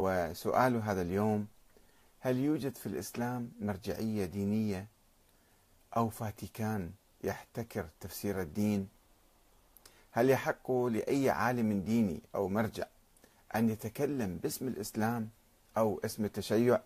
وسؤال 0.00 0.76
هذا 0.76 1.02
اليوم 1.02 1.46
هل 2.20 2.36
يوجد 2.36 2.76
في 2.76 2.86
الإسلام 2.86 3.50
مرجعية 3.60 4.24
دينية 4.24 4.86
أو 5.96 6.08
فاتيكان 6.08 6.90
يحتكر 7.24 7.86
تفسير 8.00 8.40
الدين؟ 8.40 8.88
هل 10.10 10.30
يحق 10.30 10.72
لأي 10.72 11.30
عالم 11.30 11.80
ديني 11.80 12.20
أو 12.34 12.48
مرجع 12.48 12.84
أن 13.54 13.70
يتكلم 13.70 14.36
باسم 14.42 14.68
الإسلام 14.68 15.28
أو 15.76 16.00
اسم 16.04 16.24
التشيع؟ 16.24 16.80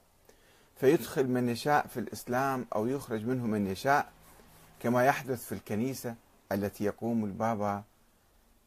فيدخل 0.77 1.27
من 1.27 1.49
يشاء 1.49 1.87
في 1.87 2.01
الإسلام 2.01 2.67
أو 2.75 2.87
يخرج 2.87 3.25
منه 3.25 3.46
من 3.46 3.67
يشاء 3.67 4.12
كما 4.81 5.05
يحدث 5.05 5.45
في 5.46 5.53
الكنيسة 5.53 6.15
التي 6.53 6.85
يقوم 6.85 7.25
البابا 7.25 7.83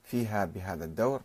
فيها 0.03 0.45
بهذا 0.45 0.85
الدور؟ 0.85 1.21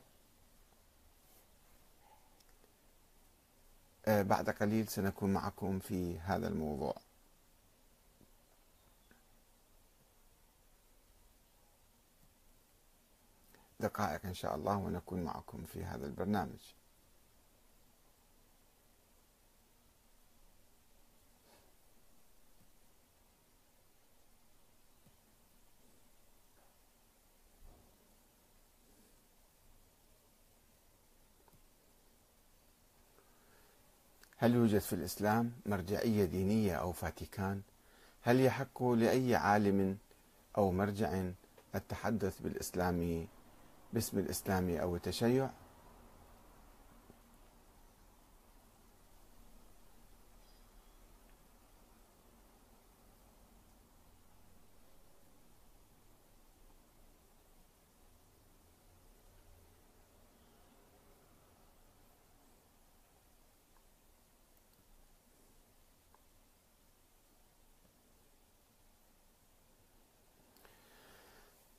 بعد 4.20 4.50
قليل 4.50 4.88
سنكون 4.88 5.32
معكم 5.32 5.78
في 5.78 6.18
هذا 6.18 6.48
الموضوع. 6.48 6.94
دقائق 13.80 14.26
إن 14.26 14.34
شاء 14.34 14.54
الله 14.54 14.76
ونكون 14.76 15.22
معكم 15.22 15.64
في 15.64 15.84
هذا 15.84 16.06
البرنامج. 16.06 16.60
هل 34.42 34.54
يوجد 34.54 34.78
في 34.78 34.92
الإسلام 34.92 35.52
مرجعية 35.66 36.24
دينية 36.24 36.74
أو 36.74 36.92
فاتيكان؟ 36.92 37.60
هل 38.22 38.40
يحق 38.40 38.82
لأي 38.82 39.36
عالم 39.36 39.96
أو 40.58 40.72
مرجع 40.72 41.22
التحدث 41.74 42.40
بالإسلام 42.40 43.26
باسم 43.92 44.18
الإسلام 44.18 44.76
أو 44.76 44.96
التشيع؟ 44.96 45.50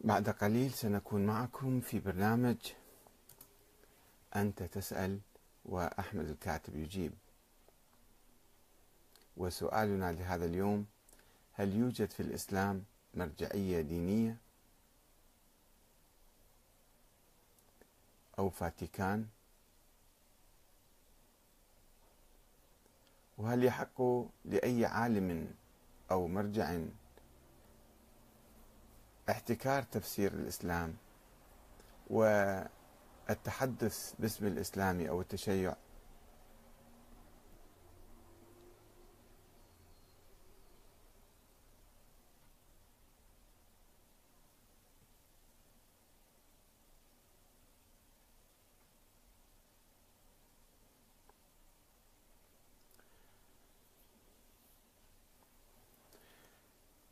بعد 0.04 0.30
قليل 0.30 0.72
سنكون 0.72 1.26
معكم 1.26 1.80
في 1.82 2.00
برنامج 2.00 2.58
أنت 4.36 4.64
تسأل 4.64 5.20
وأحمد 5.66 6.30
الكاتب 6.30 6.76
يجيب. 6.76 7.14
وسؤالنا 9.38 10.12
لهذا 10.12 10.46
اليوم 10.46 10.86
هل 11.54 11.76
يوجد 11.76 12.10
في 12.10 12.20
الإسلام 12.20 12.84
مرجعية 13.14 13.82
دينية؟ 13.82 14.38
أو 18.40 18.50
فاتيكان؟ 18.50 19.28
وهل 23.38 23.64
يحق 23.64 24.02
لأي 24.46 24.86
عالم 24.86 25.56
أو 26.12 26.28
مرجع 26.28 26.80
احتكار 29.30 29.84
تفسير 29.84 30.34
الإسلام 30.34 30.96
والتحدث 32.10 34.14
باسم 34.20 34.48
الإسلام 34.48 35.06
أو 35.08 35.22
التشيع. 35.22 35.76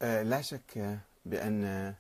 آه، 0.01 0.23
لا 0.23 0.41
شك 0.41 0.99
بأن 1.25 1.93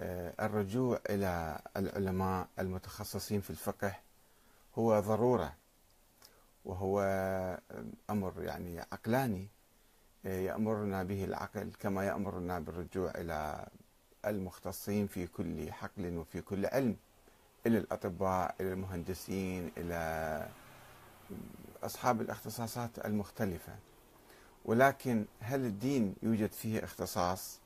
آه، 0.00 0.46
الرجوع 0.46 1.00
إلى 1.10 1.60
العلماء 1.76 2.48
المتخصصين 2.58 3.40
في 3.40 3.50
الفقه 3.50 3.94
هو 4.78 5.00
ضرورة 5.00 5.54
وهو 6.64 7.00
أمر 8.10 8.32
يعني 8.42 8.80
عقلاني 8.80 9.48
آه، 10.26 10.40
يأمرنا 10.40 11.02
به 11.02 11.24
العقل 11.24 11.70
كما 11.80 12.04
يأمرنا 12.04 12.58
بالرجوع 12.58 13.10
إلى 13.10 13.66
المختصين 14.26 15.06
في 15.06 15.26
كل 15.26 15.72
حقل 15.72 16.16
وفي 16.16 16.40
كل 16.40 16.66
علم 16.66 16.96
إلى 17.66 17.78
الأطباء 17.78 18.54
إلى 18.60 18.72
المهندسين 18.72 19.70
إلى 19.76 20.48
أصحاب 21.82 22.20
الاختصاصات 22.20 23.06
المختلفة 23.06 23.72
ولكن 24.64 25.24
هل 25.40 25.66
الدين 25.66 26.14
يوجد 26.22 26.52
فيه 26.52 26.84
اختصاص؟ 26.84 27.60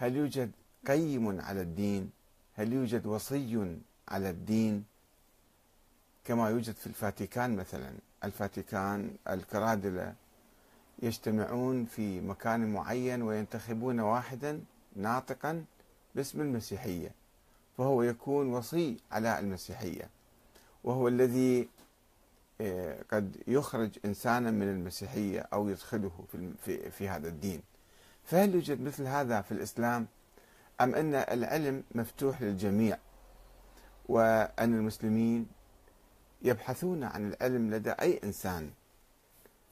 هل 0.00 0.16
يوجد 0.16 0.50
قيم 0.88 1.40
على 1.40 1.60
الدين؟ 1.60 2.10
هل 2.56 2.72
يوجد 2.72 3.06
وصي 3.06 3.76
على 4.08 4.30
الدين؟ 4.30 4.84
كما 6.24 6.50
يوجد 6.50 6.74
في 6.74 6.86
الفاتيكان 6.86 7.56
مثلا. 7.56 7.92
الفاتيكان 8.24 9.10
الكرادلة 9.30 10.14
يجتمعون 11.02 11.84
في 11.84 12.20
مكان 12.20 12.72
معين 12.72 13.22
وينتخبون 13.22 14.00
واحدا 14.00 14.60
ناطقا 14.96 15.64
باسم 16.14 16.40
المسيحية 16.40 17.10
فهو 17.78 18.02
يكون 18.02 18.46
وصي 18.52 18.96
على 19.12 19.38
المسيحية 19.38 20.10
وهو 20.84 21.08
الذي 21.08 21.68
آه، 22.60 23.04
قد 23.12 23.36
يخرج 23.46 23.90
إنسانا 24.04 24.50
من 24.50 24.68
المسيحية 24.68 25.40
أو 25.52 25.68
يدخله 25.68 26.10
في, 26.64 26.90
في 26.90 27.08
هذا 27.08 27.28
الدين. 27.28 27.62
فهل 28.28 28.54
يوجد 28.54 28.80
مثل 28.80 29.06
هذا 29.06 29.40
في 29.40 29.52
الإسلام؟ 29.52 30.06
أم 30.80 30.94
أن 30.94 31.14
العلم 31.14 31.82
مفتوح 31.94 32.42
للجميع؟ 32.42 32.98
وأن 34.08 34.74
المسلمين 34.74 35.46
يبحثون 36.42 37.04
عن 37.04 37.28
العلم 37.28 37.74
لدى 37.74 37.90
أي 37.90 38.20
إنسان 38.24 38.70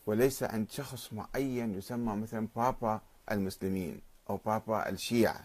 وليس 0.06 0.43
عند 0.43 0.71
شخص 0.71 1.12
معين 1.12 1.75
يسمى 1.75 2.16
مثلا 2.16 2.49
بابا 2.56 3.00
المسلمين 3.31 4.00
أو 4.31 4.37
بابا 4.47 4.89
الشيعة 4.89 5.45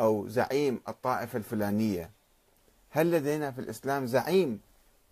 أو 0.00 0.28
زعيم 0.28 0.80
الطائفة 0.88 1.36
الفلانية. 1.36 2.10
هل 2.90 3.10
لدينا 3.10 3.50
في 3.50 3.58
الإسلام 3.60 4.06
زعيم 4.06 4.60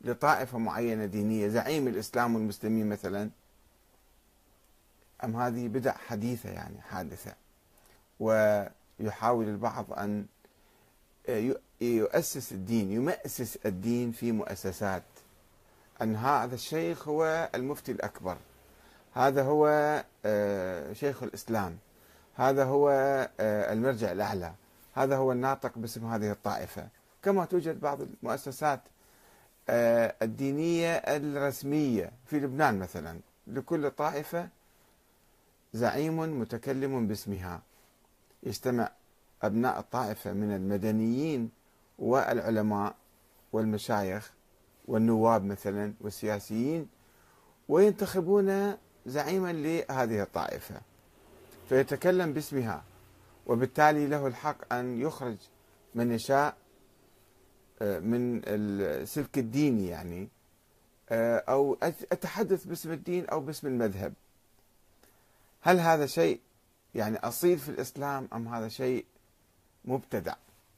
لطائفة 0.01 0.59
معينة 0.59 1.07
دينية؟ 1.07 1.49
زعيم 1.49 1.89
الإسلام 1.89 2.35
والمسلمين 2.35 2.89
مثلا؟ 2.89 3.31
أم 5.25 5.37
هذه 5.37 5.69
بدع 5.69 5.93
حديثة 5.93 6.51
يعني 6.51 6.81
حادثة؟ 6.81 7.35
ويحاول 8.21 9.49
البعض 9.49 9.93
أن 9.93 10.27
يؤسس 11.81 12.53
الدين 12.53 12.93
يمأسس 12.93 13.59
الدين 13.67 14.13
في 14.13 14.33
مؤسسات. 14.33 15.03
أن 16.03 16.17
هذا 16.17 16.55
الشيخ 16.55 17.09
هو 17.09 17.51
المفتي 17.55 17.93
الأكبر. 17.93 18.37
هذا 19.15 19.43
هو 19.43 19.69
آه، 20.25 20.93
شيخ 20.93 21.23
الإسلام. 21.23 21.79
هذا 22.35 22.65
هو 22.65 22.91
آه، 23.41 23.73
المرجع 23.73 24.13
الأعلى. 24.13 24.53
هذا 24.95 25.17
هو 25.17 25.33
الناطق 25.33 25.79
باسم 25.79 26.07
هذه 26.07 26.31
الطائفة. 26.31 26.89
كما 27.23 27.45
توجد 27.45 27.81
بعض 27.81 27.99
المؤسسات 28.01 28.81
آه، 29.69 30.15
الدينية 30.23 30.97
الرسمية 30.97 32.13
في 32.27 32.41
لبنان 32.41 32.79
مثلا. 32.79 33.21
لكل 33.47 33.91
طائفة 33.91 34.49
زعيم 35.77 36.41
متكلم 36.41 37.07
باسمها. 37.07 37.63
يجتمع 38.43 38.91
أبناء 39.43 39.79
الطائفة 39.79 40.33
من 40.33 40.55
المدنيين 40.57 41.51
والعلماء 41.99 42.95
والمشايخ 43.53 44.33
والنواب 44.89 45.45
مثلا 45.45 45.95
والسياسيين 46.01 46.89
وينتخبون 47.69 48.77
زعيما 49.07 49.53
لهذه 49.53 50.23
الطائفة. 50.23 50.81
فيتكلم 51.69 52.33
باسمها 52.33 52.83
وبالتالي 53.47 54.07
له 54.07 54.27
الحق 54.27 54.73
أن 54.73 55.01
يخرج 55.01 55.37
من 55.95 56.13
يشاء 56.13 56.57
آه، 57.83 57.99
من 57.99 58.41
السلك 58.47 59.39
الديني 59.39 59.89
يعني 59.89 60.29
آه، 61.11 61.39
أو 61.39 61.77
أتحدث 62.13 62.65
باسم 62.65 62.93
الدين 62.93 63.27
أو 63.27 63.41
باسم 63.41 63.67
المذهب. 63.67 64.13
هل 65.67 65.81
هذا 65.81 66.07
شيء 66.07 66.41
يعني 66.95 67.19
أصيل 67.19 67.59
في 67.59 67.69
الإسلام 67.69 68.29
أم 68.33 68.49
هذا 68.49 68.69
شيء 68.69 69.05
مبتدع؟ 69.85 70.35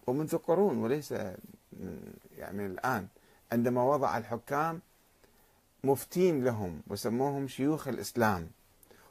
ومنذ 0.06 0.36
قرون 0.36 0.78
وليس 0.78 1.10
يعني 1.12 2.58
من 2.58 2.66
الآن 2.66 3.06
عندما 3.52 3.82
وضع 3.82 4.18
الحكام 4.18 4.80
مفتين 5.84 6.44
لهم 6.44 6.82
وسموهم 6.86 7.48
شيوخ 7.48 7.88
الإسلام. 7.88 8.50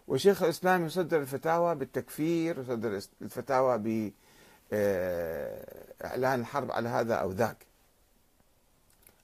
وشيخ 0.07 0.43
الإسلام 0.43 0.85
يصدر 0.85 1.21
الفتاوى 1.21 1.75
بالتكفير 1.75 2.59
يصدر 2.59 3.01
الفتاوى 3.21 3.77
بإعلان 3.77 4.13
آه، 6.13 6.35
الحرب 6.35 6.71
على 6.71 6.89
هذا 6.89 7.15
أو 7.15 7.31
ذاك. 7.31 7.57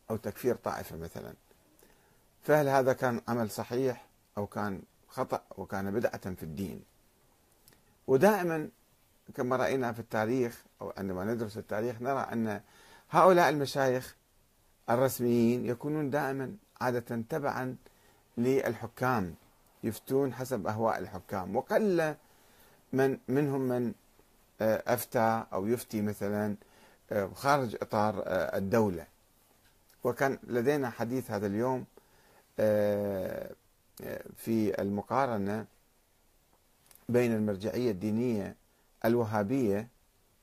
أو 0.09 0.15
تكفير 0.15 0.55
طائفة 0.55 0.97
مثلا. 0.97 1.33
فهل 2.43 2.67
هذا 2.67 2.93
كان 2.93 3.21
عمل 3.27 3.49
صحيح 3.49 4.05
أو 4.37 4.47
كان 4.47 4.81
خطأ 5.13 5.41
وكان 5.57 5.91
بدعة 5.91 6.33
في 6.33 6.43
الدين. 6.43 6.81
ودائما 8.07 8.69
كما 9.35 9.55
رأينا 9.55 9.91
في 9.91 9.99
التاريخ 9.99 10.63
أو 10.81 10.93
عندما 10.97 11.23
ندرس 11.23 11.57
التاريخ 11.57 12.01
نرى 12.01 12.19
أن 12.19 12.61
هؤلاء 13.09 13.49
المشايخ 13.49 14.15
الرسميين 14.89 15.65
يكونون 15.65 16.09
دائما 16.09 16.55
عادة 16.81 17.23
تبعا 17.29 17.75
للحكام 18.37 19.35
يفتون 19.83 20.33
حسب 20.33 20.67
أهواء 20.67 20.99
الحكام. 20.99 21.55
وقل 21.55 22.15
من 22.93 23.17
منهم 23.27 23.61
من 23.61 23.93
آه، 24.61 24.83
أفتى 24.87 25.43
أو 25.53 25.67
يفتي 25.67 26.01
مثلا 26.01 26.55
آه، 27.11 27.29
خارج 27.33 27.75
إطار 27.81 28.23
آه، 28.25 28.57
الدولة. 28.57 29.07
وكان 30.03 30.39
لدينا 30.43 30.89
حديث 30.89 31.31
هذا 31.31 31.47
اليوم 31.47 31.85
في 34.35 34.81
المقارنة 34.81 35.65
بين 37.09 37.31
المرجعية 37.33 37.91
الدينية 37.91 38.55
الوهابية 39.05 39.87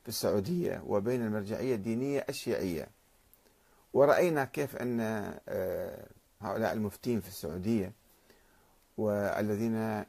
في 0.02 0.08
السعودية 0.08 0.82
وبين 0.86 1.22
المرجعية 1.26 1.74
الدينية 1.74 2.26
الشيعية. 2.28 2.88
ورأينا 3.92 4.44
كيف 4.44 4.76
أن 4.76 5.00
هؤلاء 6.40 6.72
المفتين 6.72 7.20
في 7.20 7.28
السعودية 7.28 7.92
والذين 8.98 10.04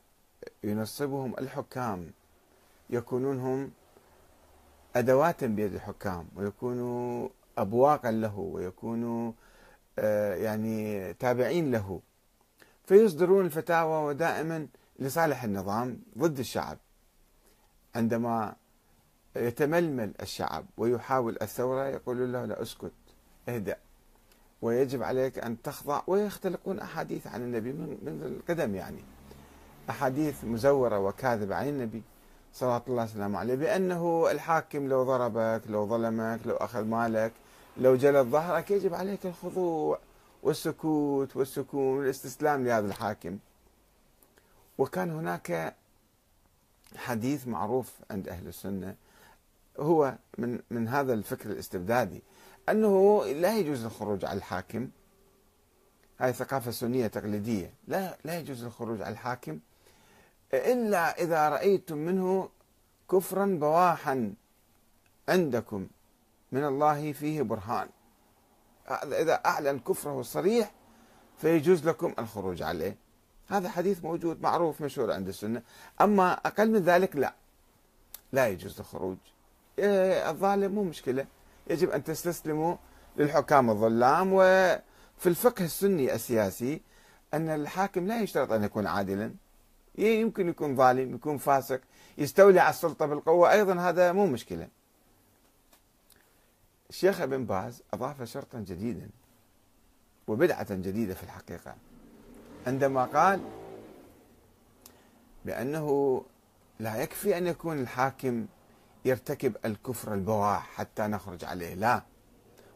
ينصبهم 0.63 1.33
الحكام 1.39 2.11
يكونون 2.89 3.39
هم 3.39 3.71
أدوات 4.95 5.43
بيد 5.43 5.73
الحكام 5.73 6.27
ويكونوا 6.35 7.29
أبواقا 7.57 8.11
له 8.11 8.39
ويكونوا 8.39 9.31
آه، 9.99 10.35
يعني 10.35 11.13
تابعين 11.13 11.71
له. 11.71 12.01
فيصدرون 12.91 13.45
الفتاوى 13.45 14.07
ودائما 14.07 14.67
لصالح 14.99 15.43
النظام 15.43 15.99
ضد 16.17 16.39
الشعب. 16.39 16.77
عندما 17.95 18.55
يتململ 19.35 20.13
الشعب 20.21 20.65
ويحاول 20.77 21.37
الثورة 21.41 21.87
يقول 21.87 22.33
له 22.33 22.45
لا 22.45 22.61
اسكت 22.61 22.91
اهدأ. 23.49 23.77
ويجب 24.61 25.03
عليك 25.03 25.39
أن 25.39 25.61
تخضع 25.61 26.01
ويختلقون 26.07 26.79
أحاديث 26.79 27.27
عن 27.27 27.41
النبي 27.41 27.71
من 27.71 28.39
القدم 28.39 28.75
يعني. 28.75 29.03
أحاديث 29.89 30.43
مزورة 30.43 30.99
وكاذبة 30.99 31.55
عن 31.55 31.67
النبي 31.67 32.03
صلى 32.53 32.81
الله 32.87 33.03
وسلم 33.03 33.35
عليه 33.35 33.55
بأنه 33.55 34.31
الحاكم 34.31 34.87
لو 34.87 35.03
ضربك 35.03 35.61
لو 35.69 35.87
ظلمك 35.87 36.39
لو 36.45 36.55
أخذ 36.55 36.83
مالك 36.83 37.31
لو 37.77 37.95
جلد 37.95 38.27
ظهرك 38.27 38.71
يجب 38.71 38.93
عليك 38.93 39.25
الخضوع. 39.25 39.99
والسكوت 40.43 41.35
والسكون 41.35 41.97
والاستسلام 41.97 42.65
لهذا 42.65 42.87
الحاكم. 42.87 43.37
وكان 44.77 45.11
هناك 45.11 45.75
حديث 46.95 47.47
معروف 47.47 47.91
عند 48.11 48.27
أهل 48.27 48.47
السنة 48.47 48.95
هو 49.79 50.15
من 50.37 50.59
من 50.69 50.87
هذا 50.87 51.13
الفكر 51.13 51.51
الاستبدادي 51.51 52.21
أنه 52.69 53.25
لا 53.25 53.57
يجوز 53.57 53.85
الخروج 53.85 54.25
على 54.25 54.37
الحاكم. 54.37 54.89
هاي 56.19 56.33
ثقافة 56.33 56.71
سنية 56.71 57.07
تقليدية 57.07 57.73
لا 57.87 58.17
لا 58.23 58.39
يجوز 58.39 58.63
الخروج 58.63 59.01
على 59.01 59.13
الحاكم 59.13 59.59
إلا 60.53 61.21
إذا 61.21 61.49
رأيتم 61.49 61.97
منه 61.97 62.49
كفرا 63.11 63.45
بواحا 63.45 64.33
عندكم 65.29 65.87
من 66.51 66.65
الله 66.65 67.13
فيه 67.13 67.41
برهان. 67.41 67.89
إذا 68.93 69.33
أعلن 69.45 69.79
كفره 69.79 70.19
الصريح 70.19 70.71
فيجوز 71.37 71.87
لكم 71.87 72.13
الخروج 72.19 72.61
عليه. 72.63 72.97
هذا 73.47 73.69
حديث 73.69 74.03
موجود 74.03 74.41
معروف 74.41 74.81
مشهور 74.81 75.11
عند 75.11 75.27
السنة. 75.27 75.61
أما 76.01 76.33
أقل 76.33 76.71
من 76.71 76.79
ذلك 76.79 77.15
لا. 77.15 77.33
لا 78.31 78.47
يجوز 78.47 78.79
الخروج. 78.79 79.17
إيه، 79.79 80.29
الظالم 80.29 80.71
مو 80.71 80.83
مشكلة. 80.83 81.25
يجب 81.67 81.89
أن 81.89 82.03
تستسلموا 82.03 82.75
للحكام 83.17 83.69
الظلام. 83.69 84.33
وفي 84.33 85.25
الفقه 85.25 85.65
السني 85.65 86.13
السياسي 86.13 86.81
أن 87.33 87.49
الحاكم 87.49 88.07
لا 88.07 88.21
يشترط 88.21 88.51
أن 88.51 88.63
يكون 88.63 88.87
عادلا. 88.87 89.33
يمكن 89.97 90.49
يكون 90.49 90.75
ظالم 90.75 91.15
يكون 91.15 91.37
فاسق 91.37 91.81
يستولي 92.17 92.59
على 92.59 92.69
السلطة 92.69 93.05
بالقوة. 93.05 93.51
أيضا 93.51 93.73
هذا 93.73 94.11
مو 94.11 94.25
مشكلة. 94.25 94.67
الشيخ 96.91 97.21
ابن 97.21 97.45
باز 97.45 97.83
أضاف 97.93 98.23
شرطا 98.23 98.59
جديدا 98.59 99.09
وبدعة 100.27 100.73
جديدة 100.73 101.13
في 101.13 101.23
الحقيقة. 101.23 101.75
عندما 102.67 103.05
قال 103.05 103.41
بأنه 105.45 106.21
لا 106.79 106.95
يكفي 106.95 107.37
أن 107.37 107.47
يكون 107.47 107.79
الحاكم 107.79 108.45
يرتكب 109.05 109.57
الكفر 109.65 110.13
البواح 110.13 110.71
حتى 110.73 111.01
نخرج 111.03 111.45
عليه 111.45 111.73
لا. 111.73 112.03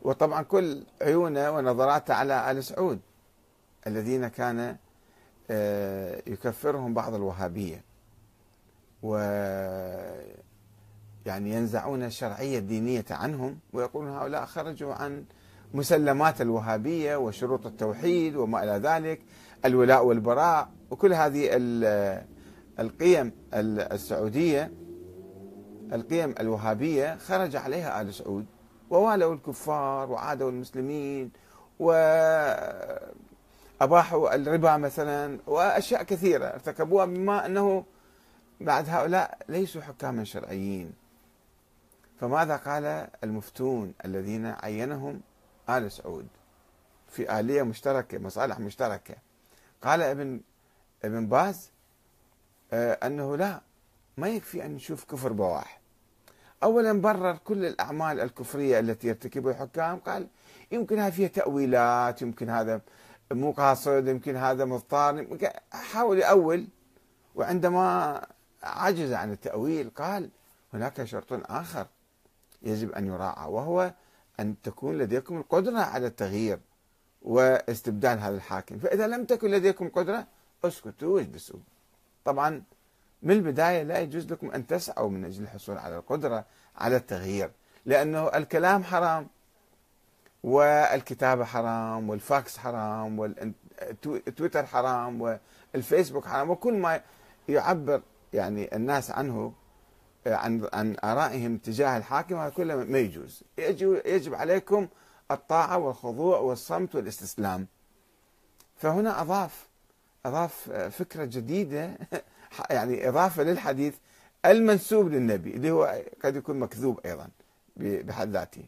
وطبعا 0.02 0.42
كل 0.42 0.84
عيونه 1.02 1.52
ونظراته 1.52 2.14
على 2.14 2.52
آل 2.52 2.64
سعود 2.64 3.00
الذين 3.88 4.28
كان 4.28 4.78
آه، 5.50 6.22
يكفرهم 6.28 6.94
بعض 6.94 7.14
الوهابية. 7.14 7.84
و 9.04 9.18
يعني 11.25 11.51
ينزعون 11.51 12.04
الشرعية 12.04 12.60
الدينية 12.60 13.06
عنهم 13.10 13.60
ويقولون 13.74 14.12
هؤلاء 14.12 14.45
خرجوا 14.45 14.94
عن 14.94 15.25
مسلمات 15.74 16.42
الوهابية 16.42 17.16
وشروط 17.16 17.66
التوحيد 17.66 18.36
وما 18.36 18.63
إلى 18.63 18.72
ذلك 18.72 19.22
الولاء 19.66 20.06
والبراء 20.06 20.69
وكل 20.92 21.14
هذه 21.14 21.50
القيم 22.80 23.31
السعودية 23.54 24.71
القيم 25.94 26.35
الوهابية 26.40 27.16
خرج 27.16 27.56
عليها 27.56 28.02
آل 28.02 28.14
سعود 28.14 28.45
ووالوا 28.90 29.33
الكفار 29.33 30.11
وعادوا 30.11 30.50
المسلمين 30.50 31.31
وأباحوا 31.80 33.06
الربا 34.35 34.78
مثلا 34.78 35.40
وأشياء 35.47 36.04
كثيرة 36.04 36.45
ارتكبوها 36.45 37.06
بما 37.06 37.45
أنه 37.45 37.85
بعد 38.61 38.90
هؤلاء 38.90 39.38
ليسوا 39.50 39.81
حكاما 39.81 40.23
شرعيين. 40.23 41.05
فماذا 42.19 42.56
قال 42.56 43.07
المفتون 43.24 43.94
الذين 44.06 44.45
عينهم 44.45 45.22
آل 45.69 45.92
سعود 45.92 46.28
في 47.10 47.40
آلية 47.40 47.64
مشتركة 47.64 48.18
مصالح 48.18 48.60
مشتركة؟ 48.60 49.16
قال 49.81 50.02
ابن 50.02 50.42
ابن 51.04 51.28
باز 51.28 51.72
آه، 52.74 52.94
أنه 52.94 53.38
لا 53.38 53.62
ما 54.18 54.28
يكفي 54.28 54.66
أن 54.66 54.72
نشوف 54.72 55.04
كفر 55.04 55.34
بواح. 55.34 55.81
أولا 56.64 57.02
برر 57.02 57.38
كل 57.38 57.66
الأعمال 57.66 58.19
الكفرية 58.19 58.80
التي 58.80 59.07
يرتكبها 59.07 59.52
الحكام 59.52 59.98
قال 60.00 60.28
يمكن 60.72 61.00
هذا 61.00 61.10
فيها 61.10 61.28
تأويلات 61.28 62.22
يمكن 62.22 62.50
هذا 62.50 62.81
مو 63.31 63.52
قاصد 63.52 64.07
يمكن 64.07 64.36
هذا 64.36 64.66
مضطر 64.66 65.38
حاول 65.72 66.18
يأول 66.19 66.68
وعندما 67.36 68.22
عجز 68.64 69.14
عن 69.14 69.31
التأويل 69.31 69.90
قال 69.90 70.30
هناك 70.74 71.04
شرط 71.04 71.52
آخر. 71.52 71.88
يجب 72.66 72.92
أن 72.92 73.07
يراعى 73.07 73.50
وهو 73.50 73.94
أن 74.40 74.56
تكون 74.64 74.98
لديكم 74.98 75.38
القدرة 75.38 75.80
على 75.80 76.07
التغيير 76.07 76.60
واستبدال 77.22 78.19
هذا 78.19 78.36
الحاكم. 78.36 78.78
فإذا 78.78 79.07
لم 79.07 79.26
تكن 79.26 79.52
لديكم 79.52 79.90
قدرة 79.90 80.28
اسكتوا 80.64 81.16
واجلسوا. 81.16 81.60
طبعا 82.26 82.64
من 83.24 83.31
البداية 83.31 83.84
لا 83.84 84.00
يجوز 84.00 84.31
لكم 84.31 84.52
أن 84.52 84.68
تسعوا 84.68 85.10
من 85.10 85.26
أجل 85.26 85.44
الحصول 85.44 85.78
على 85.78 85.98
القدرة 85.98 86.45
على 86.76 86.95
التغيير 86.95 87.52
لأنه 87.86 88.28
الكلام 88.28 88.84
حرام 88.84 89.28
والكتابة 90.44 91.45
حرام 91.45 92.10
والفاكس 92.10 92.57
حرام 92.57 93.19
والتويتر 93.19 94.66
حرام 94.66 95.40
والفيسبوك 95.74 96.26
حرام 96.26 96.50
وكل 96.50 96.74
ما 96.74 97.02
يعبر 97.50 98.02
يعني 98.34 98.76
الناس 98.76 99.12
عنه 99.12 99.54
عن 100.28 100.70
عن 100.74 100.98
آرائهم 101.04 101.58
تجاه 101.58 101.98
الحاكم 101.98 102.36
هذا 102.36 102.50
كله 102.50 102.76
ما 102.76 103.00
يجوز. 103.00 103.44
يجب 104.06 104.34
عليكم 104.34 104.88
الطاعة 105.32 105.78
والخضوع 105.78 106.40
والصمت 106.40 106.96
والاستسلام. 106.96 107.68
فهنا 108.78 109.22
أضاف 109.22 109.68
أضاف 110.26 110.70
فكرة 110.72 111.26
جديدة 111.26 111.98
يعني 112.70 113.10
إضافة 113.10 113.44
للحديث 113.44 113.96
المنسوب 114.46 115.08
للنبي 115.08 115.56
اللي 115.56 115.72
هو 115.72 116.02
قد 116.24 116.36
يكون 116.36 116.60
مكذوب 116.60 117.00
أيضا 117.06 117.28
بحد 117.78 118.30
ذاته. 118.30 118.66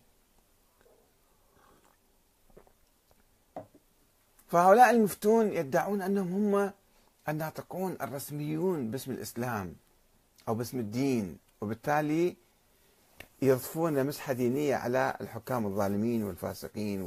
فهؤلاء 4.47 4.89
المفتون 4.89 5.53
يدعون 5.53 6.01
أنهم 6.01 6.55
هم 6.55 6.71
الناطقون 7.29 7.97
الرسميون 8.01 8.91
باسم 8.91 9.11
الإسلام 9.11 9.75
أو 10.47 10.55
باسم 10.55 10.79
الدين. 10.79 11.37
وبالتالي 11.61 12.35
يضفون 13.41 14.05
مسحة 14.05 14.33
دينية 14.33 14.75
على 14.75 15.17
الحكام 15.21 15.65
الظالمين 15.65 16.23
والفاسقين 16.23 17.01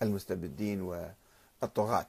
والمستبدين 0.00 0.82
والطغاة. 1.62 2.06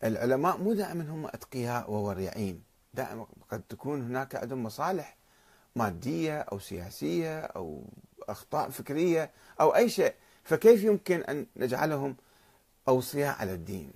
فالعلماء 0.00 0.56
مو 0.56 0.72
دائما 0.72 1.04
هم 1.04 1.26
أتقياء 1.26 1.90
وورعين. 1.90 2.62
دائما 2.94 3.26
قد 3.50 3.62
تكون 3.68 4.02
هناك 4.02 4.34
عندهم 4.36 4.62
مصالح 4.62 5.16
مادية 5.76 6.38
أو 6.40 6.58
سياسية 6.58 7.40
أو 7.40 7.84
أخطاء 8.28 8.70
فكرية 8.70 9.30
أو 9.60 9.74
أي 9.74 9.88
شيء. 9.88 10.14
فكيف 10.44 10.84
يمكن 10.84 11.20
أن 11.20 11.46
نجعلهم 11.56 12.16
أوصياء 12.88 13.36
على 13.38 13.54
الدين 13.54 13.92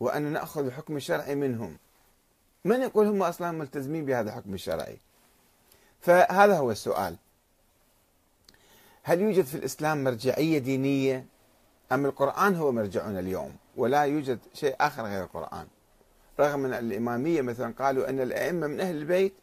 وأن 0.00 0.22
نأخذ 0.22 0.66
الحكم 0.66 0.96
الشرعي 0.96 1.34
منهم؟ 1.34 1.78
من 2.64 2.82
يقول 2.82 3.06
هم 3.06 3.22
أصلا 3.22 3.50
ملتزمين 3.50 4.04
بهذا 4.04 4.30
الحكم 4.30 4.54
الشرعي؟ 4.54 4.98
فهذا 6.00 6.58
هو 6.58 6.70
السؤال. 6.70 7.16
هل 9.02 9.20
يوجد 9.20 9.44
في 9.44 9.54
الإسلام 9.54 10.04
مرجعية 10.04 10.58
دينية؟ 10.58 11.26
أم 11.92 12.06
القرآن 12.06 12.56
هو 12.56 12.72
مرجعنا 12.72 13.20
اليوم 13.20 13.56
ولا 13.76 14.02
يوجد 14.02 14.38
شيء 14.54 14.76
آخر 14.80 15.02
غير 15.02 15.24
القرآن؟ 15.24 15.66
رغم 16.40 16.64
أن 16.64 16.72
الإمامية 16.74 17.42
مثلا 17.42 17.74
قالوا 17.78 18.08
أن 18.08 18.20
الأئمة 18.20 18.66
من 18.66 18.80
أهل 18.80 18.96
البيت 18.96 19.34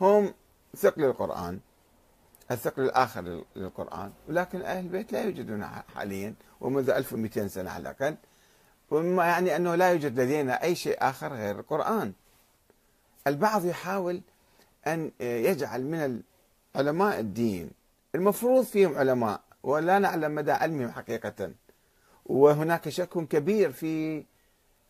هم 0.00 0.34
ثقل 0.76 1.04
القرآن 1.04 1.60
الثقل 2.50 2.82
الآخر 2.82 3.44
للقرآن 3.56 4.12
ولكن 4.28 4.62
أهل 4.62 4.84
البيت 4.84 5.12
لا 5.12 5.22
يوجدون 5.22 5.64
حاليا 5.94 6.34
ومنذ 6.60 6.90
1200 6.90 7.48
سنة 7.48 7.70
على 7.70 7.82
الأقل. 7.82 8.16
ومما 8.90 9.24
يعني 9.24 9.56
أنه 9.56 9.74
لا 9.74 9.90
يوجد 9.90 10.20
لدينا 10.20 10.62
أي 10.62 10.74
شيء 10.74 10.96
آخر 11.00 11.32
غير 11.32 11.58
القرآن. 11.58 12.12
البعض 13.26 13.64
يحاول 13.64 14.20
أن 14.86 15.10
يجعل 15.20 15.84
من 15.84 16.22
علماء 16.76 17.20
الدين 17.20 17.70
المفروض 18.14 18.64
فيهم 18.64 18.98
علماء 18.98 19.40
ولا 19.62 19.98
نعلم 19.98 20.34
مدى 20.34 20.52
علمهم 20.52 20.90
حقيقة. 20.90 21.52
وهناك 22.26 22.88
شك 22.88 23.08
كبير 23.08 23.72
في 23.72 24.24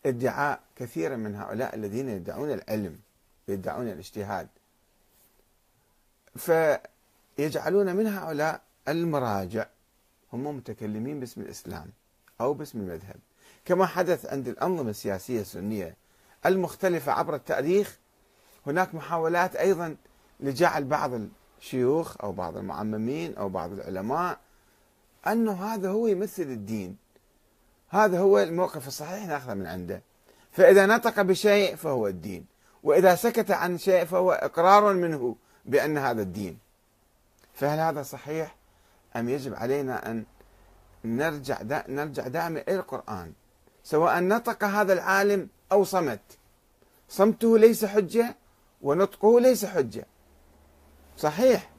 ادعاء 0.06 0.60
كثير 0.76 1.16
من 1.16 1.34
هؤلاء 1.34 1.74
الذين 1.74 2.08
يدعون 2.08 2.52
العلم 2.52 2.98
يدعون 3.48 3.88
الاجتهاد. 3.88 4.48
فيجعلون 6.36 7.96
من 7.96 8.06
هؤلاء 8.06 8.60
المراجع 8.88 9.66
هم 10.32 10.56
متكلمين 10.56 11.20
باسم 11.20 11.40
الإسلام 11.40 11.90
أو 12.40 12.54
باسم 12.54 12.78
المذهب. 12.78 13.16
كما 13.64 13.86
حدث 13.86 14.26
عند 14.26 14.48
الأنظمة 14.48 14.90
السياسية 14.90 15.40
السنية 15.40 15.96
المختلفة 16.46 17.12
عبر 17.12 17.34
التاريخ 17.34 17.98
هناك 18.66 18.94
محاولات 18.94 19.56
أيضا 19.56 19.96
لجعل 20.40 20.84
بعض 20.84 21.10
الشيوخ 21.58 22.16
أو 22.22 22.32
بعض 22.32 22.56
المعممين 22.56 23.36
أو 23.36 23.48
بعض 23.48 23.72
العلماء 23.72 24.38
أنه 25.26 25.52
هذا 25.52 25.90
هو 25.90 26.06
يمثل 26.06 26.42
الدين. 26.42 26.96
هذا 27.88 28.18
هو 28.18 28.38
الموقف 28.38 28.88
الصحيح 28.88 29.26
ناخذه 29.26 29.54
من 29.54 29.66
عنده. 29.66 30.02
فإذا 30.52 30.86
نطق 30.86 31.22
بشيء 31.22 31.76
فهو 31.76 32.06
الدين. 32.06 32.46
وإذا 32.82 33.14
سكت 33.14 33.50
عن 33.50 33.78
شيء 33.78 34.04
فهو 34.04 34.32
إقرار 34.32 34.94
منه 34.94 35.36
بأن 35.64 35.98
هذا 35.98 36.22
الدين. 36.22 36.58
فهل 37.54 37.78
هذا 37.78 38.02
صحيح؟ 38.02 38.56
أم 39.16 39.28
يجب 39.28 39.54
علينا 39.54 40.10
أن 40.10 40.24
نرجع 41.04 41.62
دا 41.62 41.84
نرجع 41.88 42.28
دائما 42.28 42.60
إلى 42.60 42.76
القرآن. 42.76 43.32
سواء 43.84 44.20
نطق 44.20 44.64
هذا 44.64 44.92
العالم 44.92 45.48
أو 45.72 45.84
صمت. 45.84 46.20
صمته 47.08 47.58
ليس 47.58 47.84
حجة 47.84 48.36
ونطقه 48.82 49.40
ليس 49.40 49.64
حجة. 49.64 50.06
صحيح. 51.16 51.70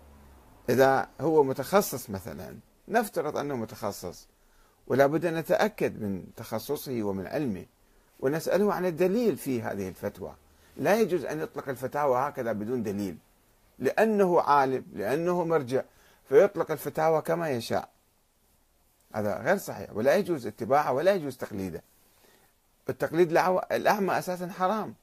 إذا 0.70 1.10
هو 1.22 1.44
متخصص 1.44 2.10
مثلا 2.10 2.56
نفترض 2.88 3.38
أنه 3.38 3.56
متخصص 3.56 4.28
ولا 4.88 5.08
بد 5.08 5.26
أن 5.26 5.36
نتأكد 5.36 6.02
من 6.02 6.26
تخصصه 6.36 7.04
ومن 7.04 7.28
علمه 7.28 7.66
ونسأله 8.20 8.74
عن 8.74 8.86
الدليل 8.86 9.38
في 9.38 9.62
هذه 9.62 9.90
الفتوى. 9.90 10.36
لا 10.78 11.02
يجوز 11.02 11.26
أن 11.26 11.42
يطلق 11.42 11.70
الفتاوى 11.70 12.18
هكذا 12.20 12.52
بدون 12.52 12.84
دليل 12.84 13.18
لأنه 13.80 14.42
عالم 14.42 14.86
لأنه 14.94 15.44
مرجع 15.44 15.82
فيطلق 16.30 16.72
الفتاوى 16.72 17.22
كما 17.22 17.50
يشاء. 17.50 17.90
هذا 19.16 19.38
غير 19.38 19.58
صحيح 19.58 19.94
ولا 19.94 20.16
يجوز 20.16 20.48
اتباعه 20.48 20.94
ولا 20.94 21.14
يجوز 21.14 21.38
تقليده. 21.38 21.84
التقليد 22.90 23.32
الأعمى 23.72 24.18
أساسا 24.18 24.48
حرام. 24.48 24.96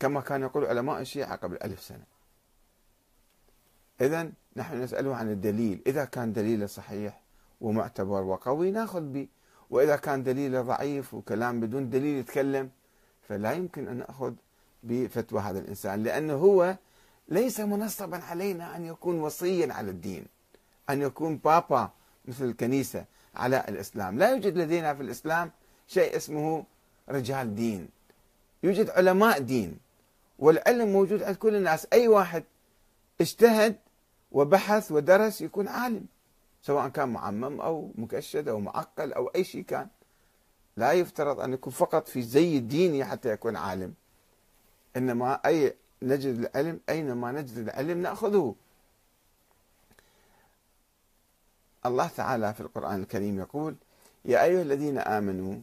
كما 0.00 0.20
كان 0.20 0.42
يقول 0.42 0.64
علماء 0.64 1.00
الشيعة 1.00 1.36
قبل 1.36 1.58
ألف 1.64 1.82
سنة. 1.82 2.04
إذا 4.00 4.30
نحن 4.56 4.82
نسأله 4.82 5.16
عن 5.16 5.30
الدليل. 5.30 5.82
إذا 5.86 6.04
كان 6.04 6.32
دليله 6.32 6.66
صحيح 6.66 7.20
ومعتبر 7.60 8.22
وقوي 8.22 8.70
نأخذ 8.70 9.00
به. 9.00 9.28
وإذا 9.70 9.96
كان 9.96 10.22
دليله 10.22 10.62
ضعيف 10.62 11.14
وكلام 11.14 11.60
بدون 11.60 11.90
دليل 11.90 12.18
يتكلم 12.18 12.70
فلا 13.28 13.52
يمكن 13.52 13.88
أن 13.88 13.96
نأخذ 13.96 14.34
بفتوى 14.82 15.40
هذا 15.40 15.58
الإنسان 15.58 16.02
لأنه 16.02 16.34
هو 16.34 16.76
ليس 17.28 17.60
منصبا 17.60 18.16
علينا 18.16 18.76
أن 18.76 18.84
يكون 18.84 19.20
وصيا 19.20 19.72
على 19.72 19.90
الدين 19.90 20.24
أن 20.90 21.02
يكون 21.02 21.36
بابا 21.36 21.90
مثل 22.24 22.44
الكنيسة 22.44 23.04
على 23.34 23.64
الإسلام. 23.68 24.18
لا 24.18 24.30
يوجد 24.30 24.58
لدينا 24.58 24.94
في 24.94 25.02
الإسلام 25.02 25.50
شيء 25.86 26.16
اسمه 26.16 26.64
رجال 27.08 27.54
دين. 27.54 27.88
يوجد 28.62 28.90
علماء 28.90 29.38
دين. 29.38 29.78
والعلم 30.40 30.92
موجود 30.92 31.22
عند 31.22 31.36
كل 31.36 31.54
الناس. 31.54 31.86
أي 31.92 32.08
واحد 32.08 32.44
اجتهد 33.20 33.76
وبحث 34.32 34.92
ودرس 34.92 35.40
يكون 35.40 35.68
عالم 35.68 36.06
سواء 36.62 36.88
كان 36.88 37.08
معمم 37.08 37.60
أو 37.60 37.92
مكشد 37.94 38.48
أو 38.48 38.60
معقل 38.60 39.12
أو 39.12 39.26
أي 39.26 39.44
شيء 39.44 39.62
كان. 39.62 39.88
لا 40.76 40.92
يفترض 40.92 41.40
أن 41.40 41.52
يكون 41.52 41.72
فقط 41.72 42.08
في 42.08 42.22
زي 42.22 42.56
الديني 42.56 43.04
حتى 43.04 43.28
يكون 43.28 43.56
عالم. 43.56 43.94
إنما 44.96 45.40
أي 45.46 45.74
نجد 46.02 46.38
العلم 46.38 46.80
أينما 46.88 47.32
نجد 47.32 47.58
العلم 47.58 48.02
نأخذه. 48.02 48.54
الله 51.86 52.08
تعالى 52.08 52.54
في 52.54 52.60
القرآن 52.60 53.02
الكريم 53.02 53.38
يقول 53.38 53.74
يا 54.24 54.44
أيها 54.44 54.62
الذين 54.62 54.98
آمنوا 54.98 55.60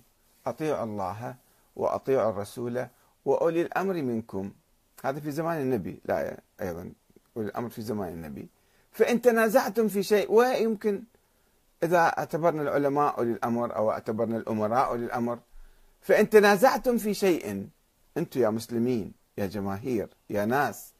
أطيعوا 0.48 0.84
الله 0.84 1.36
وأطيعوا 1.76 2.30
الرسول 2.30 2.88
وأولي 3.26 3.62
الأمر 3.62 3.94
منكم 3.94 4.52
هذا 5.04 5.20
في 5.20 5.32
زمان 5.32 5.62
النبي. 5.62 6.00
لا 6.06 6.40
أيضا 6.62 6.92
أولي 7.38 7.48
الأمر 7.48 7.70
في 7.70 7.82
زمان 7.82 8.14
النبي. 8.14 8.48
فإن 8.92 9.22
تنازعتم 9.22 9.88
في 9.88 10.04
شيء 10.04 10.32
ويمكن 10.32 11.04
إذا 11.84 11.98
اعتبرنا 11.98 12.62
العلماء 12.62 13.18
أولي 13.18 13.32
الأمر 13.32 13.76
أو 13.76 13.92
اعتبرنا 13.92 14.38
الأمراء 14.38 14.88
أولي 14.88 15.06
الأمر 15.06 15.40
فإن 16.02 16.30
تنازعتم 16.30 16.98
في 16.98 17.14
شيء 17.14 17.68
أنتم 18.18 18.42
يا 18.42 18.50
مسلمين 18.50 19.14
يا 19.38 19.46
جماهير 19.46 20.10
يا 20.30 20.46
ناس 20.46 20.94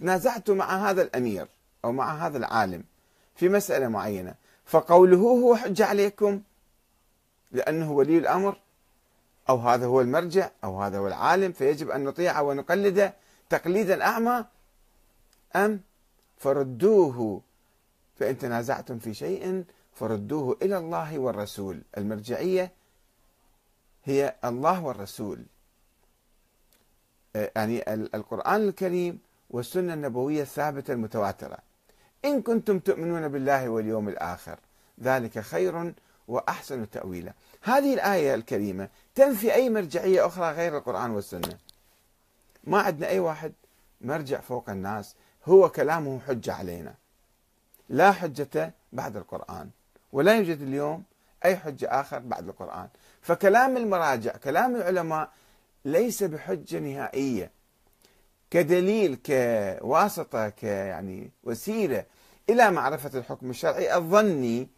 تنازعتم 0.00 0.56
مع 0.56 0.90
هذا 0.90 1.02
الأمير 1.02 1.48
أو 1.84 1.92
مع 1.92 2.26
هذا 2.26 2.38
العالم 2.38 2.84
في 3.34 3.48
مسألة 3.48 3.88
معينة. 3.88 4.34
فقوله 4.64 5.16
هو 5.16 5.56
حجة 5.56 5.86
عليكم 5.86 6.40
لأنه 7.52 7.92
ولي 7.92 8.18
الأمر 8.18 8.56
أو 9.48 9.56
هذا 9.56 9.86
هو 9.86 10.00
المرجع 10.00 10.50
أو 10.64 10.82
هذا 10.82 10.98
هو 10.98 11.08
العالم 11.08 11.52
فيجب 11.52 11.90
أن 11.90 12.04
نطيعه 12.04 12.42
ونقلده. 12.42 13.14
تقليدا 13.52 14.04
أعمى 14.04 14.44
أم 15.56 15.80
فردوه 16.38 17.40
فإن 18.18 18.38
تنازعتم 18.38 18.98
في 18.98 19.14
شيء 19.14 19.64
فردوه 19.94 20.56
إلى 20.62 20.78
الله 20.78 21.18
والرسول. 21.18 21.82
المرجعية 21.98 22.72
هي 24.04 24.34
الله 24.44 24.84
والرسول. 24.84 25.44
آه، 27.36 27.50
يعني 27.56 27.92
القرآن 27.94 28.68
الكريم 28.68 29.18
والسنة 29.50 29.94
النبوية 29.94 30.42
الثابتة 30.42 30.92
المتواترة. 30.92 31.58
إن 32.24 32.42
كنتم 32.42 32.78
تؤمنون 32.78 33.28
بالله 33.28 33.68
واليوم 33.68 34.08
الآخر 34.08 34.58
ذلك 35.02 35.38
خير 35.38 35.94
وأحسن 36.28 36.90
تأويلا. 36.90 37.32
هذه 37.62 37.94
الآية 37.94 38.34
الكريمة 38.34 38.88
تنفي 39.14 39.54
أي 39.54 39.70
مرجعية 39.70 40.26
أخرى 40.26 40.52
غير 40.52 40.78
القرآن 40.78 41.10
والسنة. 41.10 41.58
ما 42.64 42.80
عندنا 42.80 43.08
أي 43.08 43.18
واحد 43.18 43.52
مرجع 44.00 44.40
فوق 44.40 44.70
الناس 44.70 45.14
هو 45.44 45.68
كلامه 45.68 46.20
حجة 46.20 46.52
علينا. 46.52 46.94
لا 47.88 48.12
حجة 48.12 48.74
بعد 48.92 49.16
القرآن 49.16 49.70
ولا 50.12 50.36
يوجد 50.36 50.62
اليوم 50.62 51.02
أي 51.44 51.56
حجة 51.56 52.00
آخر 52.00 52.18
بعد 52.18 52.48
القرآن. 52.48 52.88
فكلام 53.22 53.76
المراجع 53.76 54.36
كلام 54.36 54.76
العلماء 54.76 55.32
ليس 55.84 56.22
بحجة 56.22 56.78
نهائية. 56.78 57.50
كدليل 58.50 59.18
كواسطة 59.26 60.48
ك 60.48 60.62
يعني 60.62 61.30
وسيلة 61.44 62.04
إلى 62.50 62.70
معرفة 62.70 63.18
الحكم 63.18 63.50
الشرعي 63.50 63.96
الظني 63.96 64.68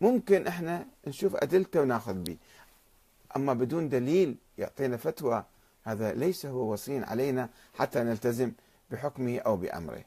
ممكن 0.00 0.46
إحنا 0.46 0.86
نشوف 1.06 1.36
أدلته 1.36 1.80
وناخذ 1.80 2.14
به 2.14 2.36
أما 3.36 3.52
بدون 3.54 3.88
دليل 3.88 4.36
يعطينا 4.58 4.96
فتوى 4.96 5.44
هذا 5.88 6.12
ليس 6.12 6.46
هو 6.46 6.72
وصي 6.72 6.98
علينا 6.98 7.48
حتى 7.78 8.00
نلتزم 8.00 8.52
بحكمه 8.90 9.38
أو 9.38 9.56
بأمره. 9.56 10.04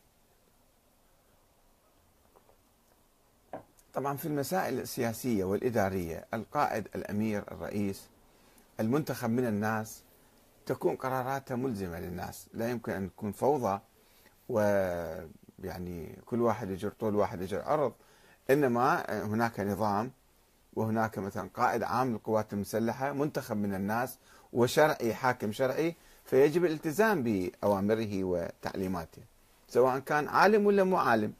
طبعا 3.94 4.18
في 4.18 4.26
المسائل 4.26 4.80
السياسية 4.80 5.44
والإدارية 5.44 6.26
القائد 6.34 6.88
الأمير 6.96 7.44
الرئيس 7.52 8.08
المنتخب 8.80 9.30
من 9.30 9.48
الناس 9.48 10.04
تكون 10.66 10.96
قراراته 10.96 11.56
ملزمة 11.56 12.00
للناس. 12.00 12.48
لا 12.54 12.70
يمكن 12.70 12.92
أن 12.92 13.10
تكون 13.10 13.32
فوضى 13.32 13.80
ويعني 14.50 16.20
كل 16.26 16.42
واحد 16.42 16.70
يجر 16.70 16.90
طول 16.90 17.16
واحد 17.16 17.42
يجر 17.42 17.62
عرض 17.62 17.94
إنما 18.50 19.06
هناك 19.24 19.60
نظام 19.60 20.12
وهناك 20.74 21.18
مثلا 21.18 21.50
قائد 21.54 21.84
عام 21.84 22.12
للقوات 22.12 22.54
المسلحة 22.54 23.14
منتخب 23.14 23.58
من 23.58 23.74
الناس 23.74 24.18
وشرعي 24.54 25.14
حاكم 25.14 25.52
شرعي 25.52 25.96
فيجب 26.26 26.66
الالتزام 26.66 27.24
بأوامره 27.24 28.24
وتعليماته 28.24 29.22
سواء 29.68 30.00
كان 30.00 30.28
عالم 30.28 30.66
ولا 30.66 30.84
مو 30.84 30.98
عالم. 30.98 31.34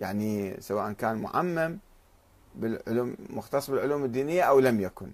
يعني 0.00 0.60
سواء 0.60 0.92
كان 0.92 1.16
معمم 1.16 1.78
بالعلوم 2.54 3.16
مختص 3.30 3.70
بالعلوم 3.70 4.04
الدينية 4.04 4.42
أو 4.42 4.60
لم 4.60 4.80
يكن. 4.80 5.10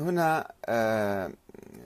هنا 0.00 0.52
آه 0.66 1.32